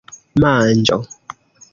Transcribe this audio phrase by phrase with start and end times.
[0.43, 0.97] manĝo